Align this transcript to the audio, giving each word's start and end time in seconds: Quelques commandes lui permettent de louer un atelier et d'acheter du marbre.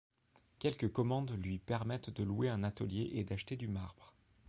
Quelques 0.57 0.91
commandes 0.91 1.37
lui 1.43 1.59
permettent 1.59 2.09
de 2.09 2.23
louer 2.23 2.49
un 2.49 2.63
atelier 2.63 3.11
et 3.19 3.23
d'acheter 3.23 3.55
du 3.55 3.67
marbre. 3.67 4.15